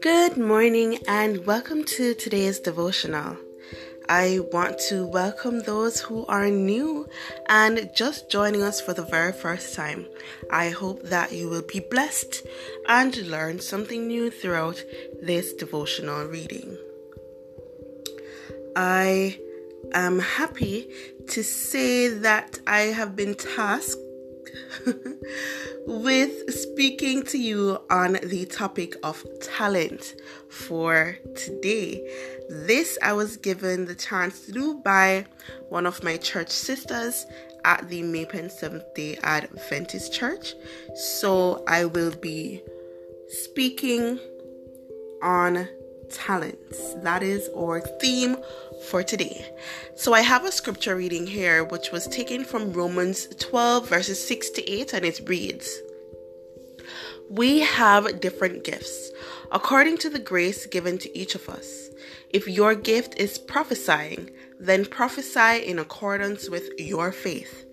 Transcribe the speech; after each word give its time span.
Good 0.00 0.36
morning 0.36 0.98
and 1.08 1.44
welcome 1.44 1.82
to 1.84 2.14
today's 2.14 2.60
devotional. 2.60 3.36
I 4.08 4.38
want 4.52 4.78
to 4.90 5.04
welcome 5.08 5.62
those 5.62 5.98
who 5.98 6.24
are 6.26 6.48
new 6.48 7.08
and 7.48 7.90
just 7.92 8.30
joining 8.30 8.62
us 8.62 8.80
for 8.80 8.94
the 8.94 9.02
very 9.02 9.32
first 9.32 9.74
time. 9.74 10.06
I 10.52 10.68
hope 10.68 11.02
that 11.02 11.32
you 11.32 11.48
will 11.48 11.62
be 11.62 11.80
blessed 11.80 12.46
and 12.88 13.16
learn 13.16 13.58
something 13.58 14.06
new 14.06 14.30
throughout 14.30 14.84
this 15.20 15.52
devotional 15.52 16.26
reading. 16.26 16.78
I 18.76 19.40
am 19.94 20.18
happy 20.18 20.88
to 21.28 21.42
say 21.42 22.08
that 22.08 22.58
I 22.66 22.80
have 22.80 23.16
been 23.16 23.34
tasked 23.34 23.98
with 25.86 26.52
speaking 26.52 27.22
to 27.24 27.38
you 27.38 27.78
on 27.90 28.18
the 28.22 28.46
topic 28.46 28.96
of 29.02 29.24
talent 29.40 30.14
for 30.48 31.18
today. 31.34 32.06
This 32.48 32.98
I 33.02 33.12
was 33.12 33.36
given 33.36 33.86
the 33.86 33.94
chance 33.94 34.46
to 34.46 34.52
do 34.52 34.74
by 34.74 35.26
one 35.68 35.86
of 35.86 36.02
my 36.02 36.16
church 36.16 36.50
sisters 36.50 37.26
at 37.64 37.88
the 37.88 38.02
May 38.02 38.24
Pen 38.24 38.50
Seventh 38.50 38.94
day 38.94 39.18
Adventist 39.22 40.12
Church. 40.12 40.54
So 41.18 41.64
I 41.66 41.84
will 41.84 42.14
be 42.14 42.62
speaking 43.28 44.18
on 45.22 45.68
talents. 46.10 46.94
That 47.02 47.22
is 47.22 47.48
our 47.56 47.80
theme 47.80 48.36
for 48.88 49.02
today. 49.02 49.44
So 49.96 50.12
I 50.12 50.20
have 50.20 50.44
a 50.44 50.52
scripture 50.52 50.96
reading 50.96 51.26
here 51.26 51.64
which 51.64 51.90
was 51.90 52.06
taken 52.06 52.44
from 52.44 52.72
Romans 52.72 53.26
12 53.38 53.88
verses 53.88 54.26
6 54.26 54.50
to 54.50 54.70
8 54.70 54.94
and 54.94 55.04
it 55.04 55.20
reads 55.28 55.80
We 57.28 57.60
have 57.60 58.20
different 58.20 58.64
gifts 58.64 59.10
according 59.50 59.98
to 59.98 60.10
the 60.10 60.18
grace 60.18 60.66
given 60.66 60.98
to 60.98 61.18
each 61.18 61.34
of 61.34 61.48
us. 61.48 61.90
If 62.30 62.46
your 62.46 62.74
gift 62.74 63.18
is 63.18 63.38
prophesying, 63.38 64.30
then 64.60 64.84
prophesy 64.84 65.64
in 65.64 65.78
accordance 65.78 66.50
with 66.50 66.68
your 66.78 67.12
faith. 67.12 67.64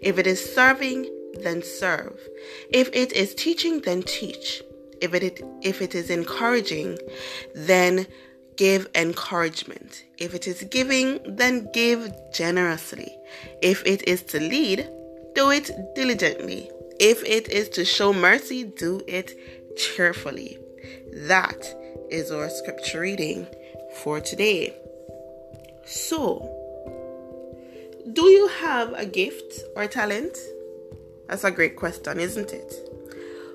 If 0.00 0.18
it 0.18 0.26
is 0.26 0.54
serving, 0.54 1.08
then 1.34 1.62
serve. 1.62 2.18
If 2.70 2.90
it 2.92 3.12
is 3.12 3.34
teaching, 3.34 3.80
then 3.80 4.02
teach. 4.02 4.62
If 5.00 5.14
it 5.14 5.42
if 5.62 5.82
it 5.82 5.94
is 5.94 6.10
encouraging, 6.10 6.98
then 7.54 8.06
give 8.56 8.88
encouragement. 8.94 10.04
If 10.18 10.34
it 10.34 10.46
is 10.46 10.62
giving, 10.64 11.20
then 11.24 11.70
give 11.72 12.12
generously. 12.32 13.16
If 13.62 13.84
it 13.86 14.06
is 14.06 14.22
to 14.24 14.38
lead, 14.38 14.86
do 15.34 15.50
it 15.50 15.70
diligently. 15.94 16.70
If 16.98 17.24
it 17.24 17.48
is 17.48 17.70
to 17.70 17.84
show 17.84 18.12
mercy, 18.12 18.64
do 18.64 19.00
it 19.06 19.32
cheerfully. 19.78 20.58
That 21.12 21.64
is 22.10 22.30
our 22.30 22.50
scripture 22.50 23.00
reading 23.00 23.46
for 24.02 24.20
today. 24.20 24.74
So, 25.86 26.56
do 28.12 28.26
you 28.26 28.48
have 28.48 28.92
a 28.92 29.06
gift 29.06 29.60
or 29.76 29.86
talent? 29.86 30.36
That's 31.28 31.44
a 31.44 31.50
great 31.50 31.76
question, 31.76 32.20
isn't 32.20 32.52
it? 32.52 32.89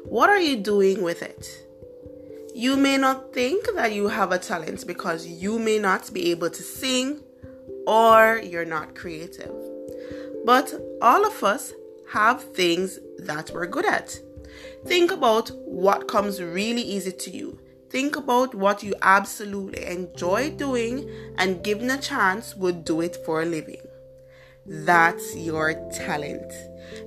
What 0.06 0.30
are 0.30 0.40
you 0.40 0.58
doing 0.58 1.02
with 1.02 1.24
it? 1.24 1.66
You 2.54 2.78
may 2.78 2.98
not 2.98 3.34
think 3.34 3.68
that 3.76 3.92
you 3.92 4.08
have 4.08 4.32
a 4.32 4.38
talent 4.38 4.86
because 4.86 5.26
you 5.26 5.58
may 5.58 5.80
not 5.80 6.14
be 6.14 6.32
able 6.32 6.52
to 6.52 6.64
sing 6.64 7.22
or 7.88 8.40
you're 8.44 8.66
not 8.66 8.96
creative. 8.96 9.52
But 10.46 10.74
all 11.02 11.26
of 11.26 11.44
us 11.44 11.74
have 12.14 12.44
things 12.54 13.00
that 13.18 13.52
we're 13.52 13.66
good 13.66 13.86
at. 13.86 14.20
Think 14.86 15.12
about 15.12 15.50
what 15.66 16.08
comes 16.08 16.42
really 16.42 16.84
easy 16.84 17.12
to 17.12 17.32
you. 17.32 17.60
Think 17.90 18.16
about 18.16 18.54
what 18.54 18.84
you 18.84 18.94
absolutely 19.02 19.86
enjoy 19.86 20.52
doing 20.52 21.10
and 21.38 21.64
given 21.64 21.90
a 21.90 21.98
chance 21.98 22.56
would 22.56 22.86
do 22.86 23.02
it 23.02 23.18
for 23.26 23.42
a 23.42 23.46
living. 23.46 23.85
That's 24.66 25.36
your 25.36 25.74
talent. 25.92 26.52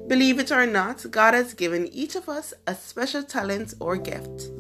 Believe 0.07 0.39
it 0.39 0.53
or 0.53 0.65
not, 0.65 1.11
God 1.11 1.35
has 1.35 1.55
given 1.55 1.89
each 1.89 2.15
of 2.15 2.29
us 2.29 2.55
a 2.67 2.75
special 2.75 3.23
talent 3.25 3.75
or 3.81 3.97
gift. 3.97 4.51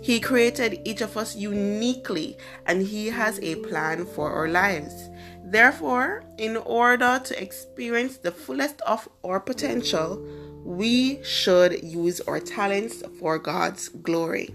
He 0.00 0.20
created 0.20 0.80
each 0.84 1.00
of 1.00 1.16
us 1.16 1.34
uniquely 1.34 2.36
and 2.66 2.82
He 2.82 3.08
has 3.08 3.40
a 3.40 3.56
plan 3.56 4.06
for 4.06 4.30
our 4.30 4.48
lives. 4.48 5.10
Therefore, 5.44 6.24
in 6.38 6.56
order 6.56 7.20
to 7.24 7.42
experience 7.42 8.18
the 8.18 8.30
fullest 8.30 8.80
of 8.82 9.08
our 9.24 9.40
potential, 9.40 10.24
we 10.64 11.22
should 11.24 11.82
use 11.82 12.20
our 12.22 12.40
talents 12.40 13.02
for 13.18 13.38
God's 13.38 13.88
glory. 13.88 14.54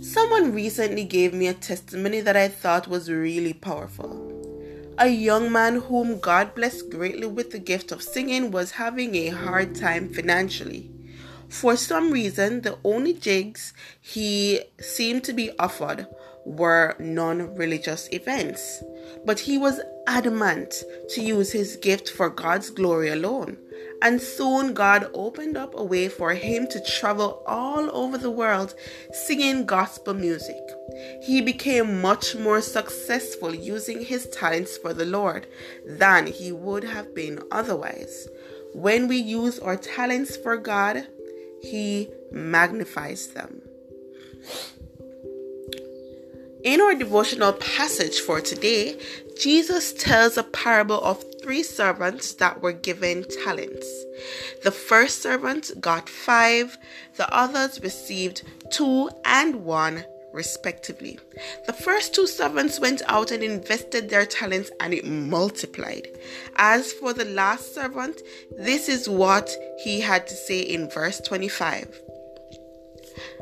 Someone 0.00 0.52
recently 0.52 1.04
gave 1.04 1.34
me 1.34 1.48
a 1.48 1.54
testimony 1.54 2.20
that 2.20 2.36
I 2.36 2.48
thought 2.48 2.88
was 2.88 3.10
really 3.10 3.52
powerful. 3.52 4.23
A 4.96 5.08
young 5.08 5.50
man 5.50 5.80
whom 5.80 6.20
God 6.20 6.54
blessed 6.54 6.88
greatly 6.90 7.26
with 7.26 7.50
the 7.50 7.58
gift 7.58 7.90
of 7.90 8.00
singing 8.00 8.52
was 8.52 8.70
having 8.70 9.16
a 9.16 9.30
hard 9.30 9.74
time 9.74 10.08
financially. 10.08 10.88
For 11.48 11.76
some 11.76 12.12
reason, 12.12 12.60
the 12.60 12.78
only 12.84 13.12
gigs 13.12 13.72
he 14.00 14.60
seemed 14.78 15.24
to 15.24 15.32
be 15.32 15.50
offered 15.58 16.06
were 16.46 16.94
non 17.00 17.56
religious 17.56 18.08
events. 18.12 18.84
But 19.24 19.40
he 19.40 19.58
was 19.58 19.80
adamant 20.06 20.84
to 21.10 21.20
use 21.20 21.50
his 21.50 21.74
gift 21.76 22.08
for 22.08 22.30
God's 22.30 22.70
glory 22.70 23.08
alone. 23.08 23.56
And 24.04 24.20
soon 24.20 24.74
God 24.74 25.10
opened 25.14 25.56
up 25.56 25.74
a 25.74 25.82
way 25.82 26.08
for 26.08 26.34
him 26.34 26.68
to 26.68 26.84
travel 26.84 27.42
all 27.46 27.90
over 27.96 28.18
the 28.18 28.30
world 28.30 28.74
singing 29.12 29.64
gospel 29.64 30.12
music. 30.12 30.62
He 31.22 31.40
became 31.40 32.02
much 32.02 32.36
more 32.36 32.60
successful 32.60 33.54
using 33.54 34.04
his 34.04 34.28
talents 34.28 34.76
for 34.76 34.92
the 34.92 35.06
Lord 35.06 35.46
than 35.86 36.26
he 36.26 36.52
would 36.52 36.84
have 36.84 37.14
been 37.14 37.40
otherwise. 37.50 38.28
When 38.74 39.06
we 39.06 39.18
use 39.18 39.60
our 39.60 39.76
talents 39.76 40.36
for 40.36 40.56
God, 40.56 41.06
He 41.62 42.10
magnifies 42.32 43.28
them. 43.28 43.62
In 46.64 46.80
our 46.80 46.96
devotional 46.96 47.52
passage 47.52 48.18
for 48.18 48.40
today, 48.40 48.98
Jesus 49.38 49.92
tells 49.92 50.36
a 50.36 50.42
parable 50.42 51.00
of 51.00 51.24
three 51.44 51.62
servants 51.62 52.32
that 52.36 52.62
were 52.62 52.72
given 52.72 53.22
talents. 53.44 53.86
The 54.62 54.70
first 54.70 55.20
servant 55.20 55.72
got 55.78 56.08
five, 56.08 56.78
the 57.16 57.28
others 57.32 57.82
received 57.82 58.44
two 58.70 59.10
and 59.26 59.56
one, 59.56 60.06
respectively. 60.32 61.18
The 61.66 61.74
first 61.74 62.14
two 62.14 62.26
servants 62.26 62.80
went 62.80 63.02
out 63.08 63.30
and 63.30 63.42
invested 63.42 64.08
their 64.08 64.24
talents, 64.24 64.70
and 64.80 64.94
it 64.94 65.04
multiplied. 65.04 66.08
As 66.56 66.94
for 66.94 67.12
the 67.12 67.26
last 67.26 67.74
servant, 67.74 68.22
this 68.56 68.88
is 68.88 69.06
what 69.06 69.54
he 69.84 70.00
had 70.00 70.26
to 70.28 70.34
say 70.34 70.60
in 70.60 70.88
verse 70.88 71.20
25. 71.20 72.00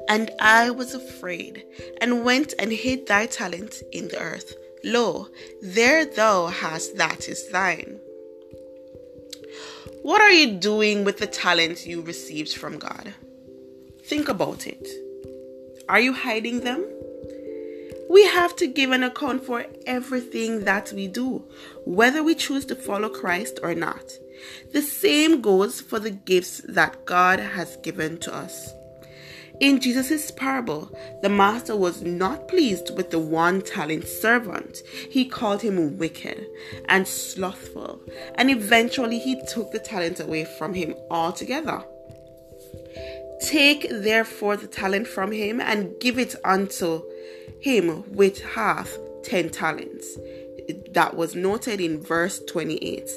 And 0.09 0.29
I 0.41 0.71
was 0.71 0.93
afraid, 0.93 1.65
and 2.01 2.25
went 2.25 2.53
and 2.59 2.73
hid 2.73 3.07
thy 3.07 3.27
talent 3.27 3.77
in 3.93 4.09
the 4.09 4.19
earth. 4.19 4.57
Lo, 4.85 5.29
there 5.61 6.05
thou 6.05 6.49
hast 6.49 6.97
that 6.97 7.29
is 7.29 7.49
thine. 7.51 8.01
What 10.03 10.21
are 10.21 10.33
you 10.33 10.59
doing 10.59 11.05
with 11.05 11.19
the 11.19 11.27
talent 11.29 11.87
you 11.87 12.03
received 12.03 12.55
from 12.55 12.79
God? 12.79 13.15
Think 14.07 14.29
about 14.29 14.67
it. 14.67 14.89
Are 15.89 16.01
you 16.01 16.13
hiding 16.13 16.61
them? 16.61 16.85
We 18.11 18.27
have 18.27 18.57
to 18.57 18.67
give 18.67 18.91
an 18.91 19.05
account 19.05 19.45
for 19.47 19.65
everything 19.87 20.65
that 20.65 20.93
we 20.93 21.07
do, 21.07 21.45
whether 21.85 22.23
we 22.23 22.35
choose 22.35 22.65
to 22.67 22.75
follow 22.75 23.09
Christ 23.09 23.61
or 23.63 23.75
not. 23.75 24.13
The 24.73 24.83
same 24.83 25.41
goes 25.41 25.81
for 25.81 25.99
the 26.01 26.11
gifts 26.11 26.61
that 26.69 27.05
God 27.07 27.39
has 27.39 27.77
given 27.77 28.19
to 28.19 28.35
us. 28.35 28.73
In 29.63 29.79
Jesus' 29.79 30.33
parable, 30.33 30.91
the 31.23 31.29
master 31.29 31.77
was 31.77 32.03
not 32.03 32.49
pleased 32.49 32.97
with 32.97 33.13
the 33.13 33.21
one 33.21 33.63
talent 33.63 34.09
servant. 34.09 34.79
He 35.09 35.25
called 35.25 35.63
him 35.63 35.99
wicked 35.99 36.49
and 36.87 37.07
slothful, 37.07 38.01
and 38.35 38.51
eventually 38.51 39.21
he 39.21 39.41
took 39.55 39.71
the 39.71 39.79
talent 39.79 40.19
away 40.19 40.47
from 40.59 40.75
him 40.75 40.97
altogether. 41.13 41.85
Take 43.41 43.87
therefore 43.89 44.57
the 44.57 44.67
talent 44.67 45.07
from 45.07 45.31
him 45.31 45.61
and 45.61 45.95
give 46.01 46.19
it 46.19 46.35
unto 46.45 47.03
him 47.61 48.03
with 48.13 48.41
half 48.41 48.91
ten 49.23 49.49
talents. 49.49 50.19
That 50.91 51.15
was 51.15 51.37
noted 51.37 51.81
in 51.81 52.03
verse 52.03 52.41
28. 52.47 53.09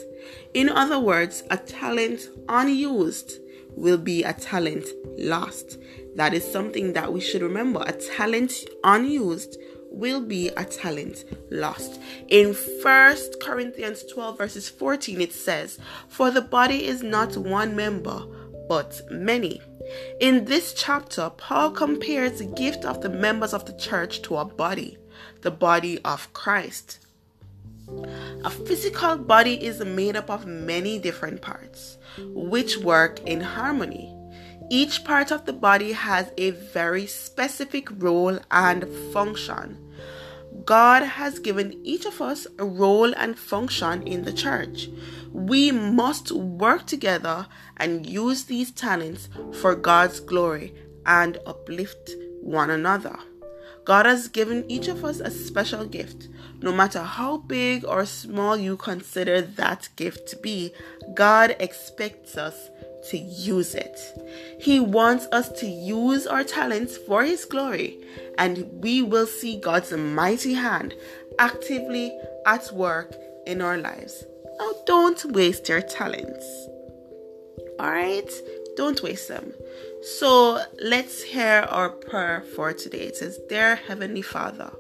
In 0.54 0.70
other 0.70 1.00
words, 1.00 1.42
a 1.50 1.58
talent 1.58 2.30
unused 2.48 3.40
will 3.70 3.98
be 3.98 4.22
a 4.22 4.34
talent 4.34 4.86
lost. 5.18 5.80
That 6.16 6.34
is 6.34 6.50
something 6.50 6.94
that 6.94 7.12
we 7.12 7.20
should 7.20 7.42
remember. 7.42 7.84
A 7.86 7.92
talent 7.92 8.54
unused 8.84 9.58
will 9.92 10.22
be 10.22 10.50
a 10.50 10.66
talent 10.66 11.24
lost. 11.52 12.00
In 12.28 12.54
First 12.54 13.42
Corinthians 13.42 14.04
12, 14.14 14.38
verses 14.38 14.70
14, 14.70 15.22
it 15.22 15.34
says, 15.34 15.80
For 16.08 16.32
the 16.32 16.42
body 16.42 16.86
is 16.86 17.04
not 17.04 17.38
one 17.38 17.76
member, 17.76 18.26
but 18.68 19.02
many. 19.12 19.62
In 20.20 20.46
this 20.46 20.74
chapter, 20.74 21.30
Paul 21.30 21.72
compares 21.72 22.40
the 22.40 22.46
gift 22.46 22.86
of 22.86 23.02
the 23.02 23.10
members 23.10 23.54
of 23.54 23.66
the 23.66 23.74
church 23.74 24.22
to 24.24 24.38
a 24.38 24.46
body, 24.46 24.98
the 25.42 25.52
body 25.52 26.00
of 26.04 26.32
Christ. 26.34 27.00
A 28.44 28.50
physical 28.50 29.18
body 29.18 29.64
is 29.64 29.80
made 29.80 30.16
up 30.16 30.30
of 30.30 30.48
many 30.48 30.98
different 30.98 31.42
parts, 31.42 31.98
which 32.18 32.78
work 32.78 33.20
in 33.22 33.42
harmony. 33.42 34.15
Each 34.70 35.04
part 35.04 35.32
of 35.32 35.46
the 35.46 35.54
body 35.54 35.92
has 35.92 36.32
a 36.38 36.52
very 36.52 37.06
specific 37.06 37.88
role 38.02 38.40
and 38.50 38.88
function. 39.14 39.78
God 40.66 41.04
has 41.04 41.38
given 41.38 41.80
each 41.84 42.06
of 42.06 42.22
us 42.22 42.48
a 42.58 42.66
role 42.66 43.14
and 43.16 43.38
function 43.38 44.02
in 44.04 44.24
the 44.24 44.34
church. 44.34 44.90
We 45.32 45.72
must 45.72 46.32
work 46.32 46.88
together 46.88 47.48
and 47.78 48.06
use 48.06 48.46
these 48.46 48.72
talents 48.72 49.30
for 49.62 49.76
God's 49.76 50.20
glory 50.20 50.74
and 51.06 51.38
uplift 51.46 52.12
one 52.42 52.72
another. 52.72 53.20
God 53.84 54.08
has 54.08 54.28
given 54.28 54.70
each 54.70 54.88
of 54.88 55.06
us 55.06 55.20
a 55.20 55.30
special 55.30 55.86
gift. 55.86 56.28
No 56.62 56.72
matter 56.72 57.04
how 57.04 57.38
big 57.38 57.86
or 57.86 58.06
small 58.08 58.58
you 58.58 58.78
consider 58.78 59.42
that 59.42 59.90
gift 59.96 60.28
to 60.30 60.38
be, 60.38 60.74
God 61.14 61.56
expects 61.60 62.36
us 62.36 62.70
to 63.10 63.18
use 63.18 63.76
it. 63.76 64.00
He 64.60 64.80
wants 64.80 65.28
us 65.32 65.50
to 65.60 65.68
use 65.68 66.26
our 66.28 66.44
talents 66.44 66.98
for 66.98 67.24
His 67.24 67.46
glory, 67.46 67.98
and 68.38 68.70
we 68.82 69.02
will 69.02 69.28
see 69.28 69.60
God's 69.60 69.92
mighty 69.92 70.54
hand 70.54 70.96
actively 71.40 72.18
at 72.46 72.72
work 72.72 73.14
in 73.46 73.62
our 73.62 73.78
lives. 73.78 74.24
Now, 74.60 74.72
don't 74.86 75.24
waste 75.34 75.70
your 75.70 75.82
talents. 75.82 76.46
Alright? 77.80 78.32
Don't 78.78 79.02
waste 79.04 79.28
them. 79.28 79.54
So, 80.02 80.62
let's 80.82 81.24
hear 81.24 81.66
our 81.70 81.90
prayer 81.90 82.44
for 82.56 82.74
today. 82.74 83.08
It 83.08 83.18
says, 83.18 83.40
Dear 83.50 83.76
Heavenly 83.76 84.22
Father, 84.22 84.72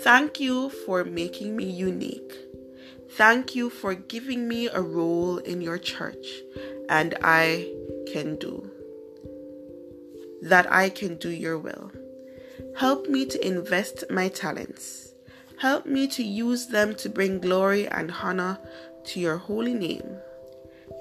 thank 0.00 0.40
you 0.40 0.70
for 0.70 1.04
making 1.04 1.56
me 1.56 1.64
unique. 1.64 2.43
Thank 3.16 3.54
you 3.54 3.70
for 3.70 3.94
giving 3.94 4.48
me 4.48 4.66
a 4.66 4.80
role 4.80 5.38
in 5.38 5.60
your 5.60 5.78
church 5.78 6.26
and 6.88 7.14
I 7.22 7.72
can 8.12 8.36
do. 8.36 8.68
That 10.42 10.70
I 10.72 10.88
can 10.88 11.16
do 11.16 11.30
your 11.30 11.56
will. 11.58 11.92
Help 12.76 13.08
me 13.08 13.24
to 13.26 13.46
invest 13.46 14.04
my 14.10 14.28
talents. 14.28 15.12
Help 15.58 15.86
me 15.86 16.08
to 16.08 16.24
use 16.24 16.66
them 16.66 16.96
to 16.96 17.08
bring 17.08 17.38
glory 17.38 17.86
and 17.86 18.12
honor 18.20 18.58
to 19.04 19.20
your 19.20 19.36
holy 19.36 19.74
name. 19.74 20.16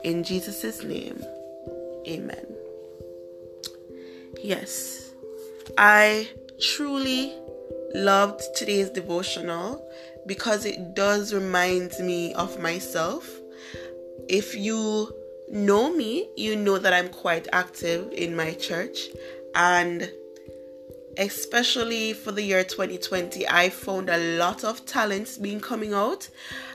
In 0.04 0.24
Jesus' 0.24 0.83
name, 0.83 1.19
amen. 2.07 2.45
Yes, 4.44 5.13
I 5.77 6.30
truly 6.59 7.33
loved 7.94 8.44
today's 8.56 8.90
devotional 8.90 9.88
because 10.25 10.66
it 10.66 10.94
does 10.95 11.34
remind 11.34 11.98
me 12.00 12.34
of 12.34 12.60
myself. 12.60 13.30
If 14.28 14.56
you 14.56 15.13
know 15.50 15.94
me, 15.94 16.30
you 16.36 16.56
know 16.56 16.78
that 16.78 16.94
I'm 16.94 17.10
quite 17.10 17.48
active 17.51 18.12
in 18.12 18.36
my 18.36 18.54
church 18.54 19.10
and 19.56 20.12
especially 21.18 22.13
for 22.13 22.31
the 22.31 22.42
year 22.42 22.63
2020 22.63 23.48
i 23.48 23.69
found 23.69 24.10
a 24.10 24.38
lot 24.38 24.63
of 24.63 24.86
talents 24.86 25.38
being 25.38 25.60
coming 25.60 25.94
out. 25.94 26.27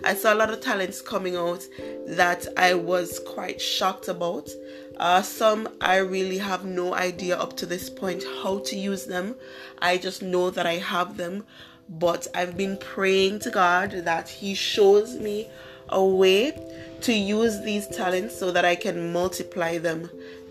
I 0.04 0.14
saw 0.14 0.32
a 0.32 0.36
lot 0.36 0.50
of 0.50 0.60
talents 0.60 1.00
coming 1.00 1.36
out 1.36 1.66
that 2.06 2.46
i 2.56 2.74
was 2.74 3.20
quite 3.20 3.60
shocked 3.60 4.08
about. 4.08 4.48
Uh, 4.96 5.22
some 5.22 5.68
i 5.80 5.96
really 5.96 6.38
have 6.38 6.64
no 6.64 6.94
idea 6.94 7.36
up 7.36 7.56
to 7.56 7.66
this 7.66 7.90
point 7.90 8.22
how 8.42 8.60
to 8.60 8.76
use 8.76 9.06
them. 9.06 9.34
I 9.80 9.98
just 9.98 10.22
know 10.22 10.50
that 10.50 10.66
i 10.66 10.74
have 10.74 11.16
them. 11.16 11.44
But 11.88 12.28
i've 12.34 12.56
been 12.56 12.76
praying 12.76 13.40
to 13.40 13.50
god 13.50 13.90
that 14.04 14.28
he 14.28 14.54
shows 14.54 15.18
me 15.18 15.48
a 15.88 16.04
way 16.04 16.52
to 17.00 17.12
use 17.12 17.60
these 17.62 17.86
talents 17.88 18.38
so 18.38 18.50
that 18.50 18.64
I 18.64 18.74
can 18.74 19.12
multiply 19.12 19.78
them 19.78 20.10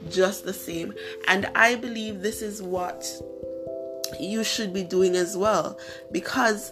just 0.10 0.46
the 0.46 0.54
same. 0.54 0.94
And 1.28 1.46
I 1.56 1.76
believe 1.76 2.22
this 2.22 2.42
is 2.42 2.62
what 2.62 3.06
you 4.20 4.44
should 4.44 4.74
be 4.74 4.84
doing 4.84 5.16
as 5.16 5.36
well 5.38 5.80
because 6.12 6.72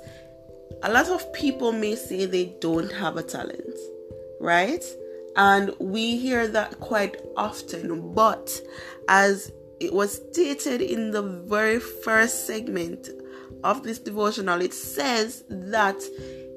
a 0.83 0.91
lot 0.91 1.09
of 1.09 1.31
people 1.33 1.71
may 1.71 1.95
say 1.95 2.25
they 2.25 2.55
don't 2.59 2.91
have 2.91 3.17
a 3.17 3.23
talent, 3.23 3.77
right? 4.39 4.83
And 5.35 5.73
we 5.79 6.17
hear 6.17 6.47
that 6.47 6.79
quite 6.79 7.17
often, 7.35 8.13
but 8.13 8.61
as 9.09 9.51
it 9.79 9.93
was 9.93 10.21
stated 10.31 10.81
in 10.81 11.11
the 11.11 11.21
very 11.21 11.79
first 11.79 12.47
segment 12.47 13.09
of 13.63 13.83
this 13.83 13.99
devotional, 13.99 14.61
it 14.61 14.73
says 14.73 15.43
that 15.49 16.01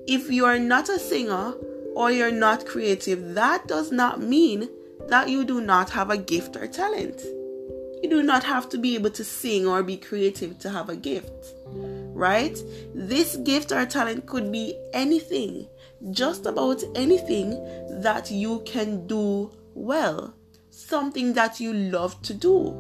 if 0.07 0.31
you 0.31 0.45
are 0.45 0.59
not 0.59 0.89
a 0.89 0.99
singer, 0.99 1.55
or 1.99 2.13
you're 2.13 2.31
not 2.31 2.65
creative, 2.65 3.35
that 3.35 3.67
does 3.67 3.91
not 3.91 4.23
mean 4.23 4.69
that 5.09 5.29
you 5.29 5.45
do 5.45 5.61
not 5.61 5.91
have 5.91 6.11
a 6.11 6.17
gift 6.17 6.55
or 6.55 6.69
talent. 6.69 7.21
You 8.03 8.09
do 8.09 8.23
not 8.23 8.45
have 8.45 8.69
to 8.71 8.79
be 8.79 8.95
able 8.95 9.11
to 9.11 9.25
sing 9.25 9.67
or 9.67 9.83
be 9.83 9.97
creative 9.97 10.59
to 10.61 10.71
have 10.71 10.89
a 10.89 10.97
gift, 10.97 11.55
right? 11.67 12.57
This 12.95 13.37
gift 13.37 13.73
or 13.73 13.85
talent 13.87 14.27
could 14.27 14.53
be 14.53 14.77
anything, 14.93 15.67
just 16.11 16.47
about 16.47 16.83
anything 16.95 17.51
that 18.03 18.31
you 18.31 18.61
can 18.65 19.07
do 19.07 19.51
well, 19.75 20.35
something 20.71 21.33
that 21.33 21.59
you 21.59 21.73
love 21.73 22.21
to 22.23 22.35
do, 22.35 22.71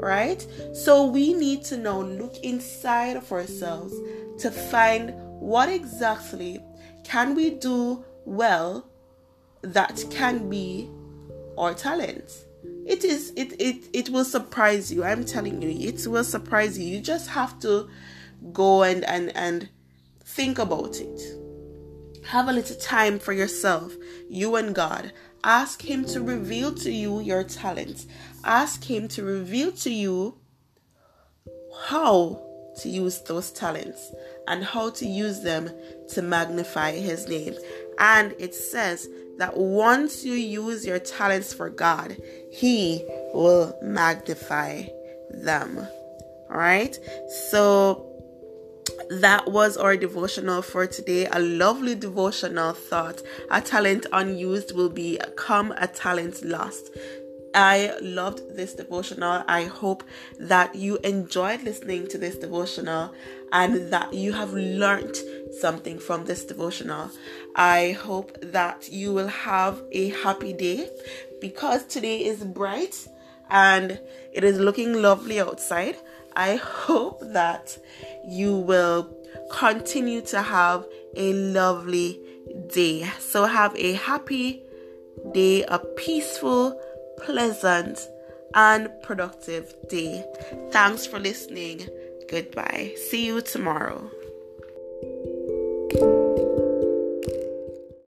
right? 0.00 0.46
So 0.72 1.06
we 1.06 1.34
need 1.34 1.64
to 1.64 1.76
now 1.76 2.00
look 2.00 2.36
inside 2.38 3.16
of 3.16 3.30
ourselves 3.30 3.94
to 4.38 4.50
find 4.50 5.12
what 5.38 5.68
exactly 5.68 6.64
can 7.04 7.34
we 7.34 7.50
do 7.50 8.04
well 8.24 8.88
that 9.62 10.04
can 10.10 10.48
be 10.48 10.88
our 11.58 11.74
talent 11.74 12.46
it 12.86 13.04
is 13.04 13.32
it 13.36 13.60
it 13.60 13.88
it 13.92 14.08
will 14.10 14.24
surprise 14.24 14.92
you. 14.92 15.04
I'm 15.04 15.24
telling 15.24 15.62
you 15.62 15.70
it 15.70 16.06
will 16.06 16.24
surprise 16.24 16.78
you. 16.78 16.86
You 16.86 17.00
just 17.00 17.28
have 17.30 17.58
to 17.60 17.88
go 18.52 18.82
and 18.82 19.04
and 19.04 19.34
and 19.36 19.68
think 20.24 20.58
about 20.58 20.96
it. 21.00 21.20
Have 22.26 22.48
a 22.48 22.52
little 22.52 22.76
time 22.76 23.18
for 23.18 23.32
yourself 23.32 23.94
you 24.28 24.56
and 24.56 24.74
god. 24.74 25.12
Ask 25.44 25.82
him 25.82 26.04
to 26.06 26.22
reveal 26.22 26.72
to 26.76 26.90
you 26.90 27.20
your 27.20 27.44
talents. 27.44 28.06
Ask 28.44 28.84
him 28.84 29.08
to 29.08 29.24
reveal 29.24 29.72
to 29.72 29.90
you 29.92 30.38
how 31.88 32.40
to 32.80 32.88
use 32.88 33.20
those 33.22 33.50
talents 33.50 34.12
and 34.46 34.64
how 34.64 34.90
to 34.90 35.06
use 35.06 35.42
them 35.42 35.70
to 36.10 36.22
magnify 36.22 36.92
his 36.92 37.28
name. 37.28 37.54
And 37.98 38.34
it 38.38 38.54
says 38.54 39.08
that 39.38 39.56
once 39.56 40.24
you 40.24 40.34
use 40.34 40.86
your 40.86 40.98
talents 40.98 41.52
for 41.52 41.70
God, 41.70 42.16
He 42.50 43.04
will 43.34 43.76
magnify 43.82 44.84
them. 45.30 45.78
All 46.50 46.58
right. 46.58 46.96
So 47.50 48.08
that 49.10 49.50
was 49.50 49.76
our 49.76 49.96
devotional 49.96 50.62
for 50.62 50.86
today. 50.86 51.26
A 51.32 51.38
lovely 51.38 51.94
devotional 51.94 52.72
thought. 52.72 53.22
A 53.50 53.60
talent 53.60 54.06
unused 54.12 54.74
will 54.74 54.88
become 54.88 55.72
a 55.76 55.86
talent 55.86 56.44
lost. 56.44 56.90
I 57.54 57.92
loved 58.00 58.56
this 58.56 58.74
devotional. 58.74 59.44
I 59.46 59.64
hope 59.64 60.04
that 60.38 60.74
you 60.74 60.98
enjoyed 60.98 61.62
listening 61.62 62.08
to 62.08 62.18
this 62.18 62.36
devotional 62.36 63.12
and 63.52 63.92
that 63.92 64.14
you 64.14 64.32
have 64.32 64.52
learned 64.52 65.16
something 65.60 65.98
from 65.98 66.24
this 66.24 66.44
devotional. 66.44 67.10
I 67.54 67.92
hope 67.92 68.38
that 68.40 68.88
you 68.90 69.12
will 69.12 69.28
have 69.28 69.82
a 69.92 70.08
happy 70.10 70.52
day 70.52 70.88
because 71.40 71.84
today 71.84 72.24
is 72.24 72.42
bright 72.42 73.06
and 73.50 74.00
it 74.32 74.44
is 74.44 74.58
looking 74.58 75.02
lovely 75.02 75.40
outside. 75.40 75.96
I 76.34 76.56
hope 76.56 77.20
that 77.20 77.76
you 78.26 78.56
will 78.56 79.14
continue 79.50 80.22
to 80.22 80.40
have 80.40 80.86
a 81.14 81.32
lovely 81.34 82.20
day. 82.68 83.10
So, 83.18 83.44
have 83.44 83.76
a 83.76 83.92
happy 83.92 84.62
day, 85.34 85.62
a 85.64 85.78
peaceful, 85.78 86.80
pleasant, 87.24 88.08
and 88.54 88.90
productive 89.02 89.74
day. 89.88 90.24
Thanks 90.70 91.06
for 91.06 91.18
listening. 91.18 91.88
Goodbye. 92.28 92.94
See 93.08 93.26
you 93.26 93.40
tomorrow. 93.40 94.10